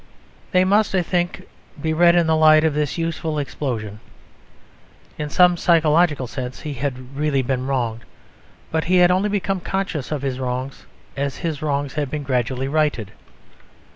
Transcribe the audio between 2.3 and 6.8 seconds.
light of this youthful explosion. In some psychological sense he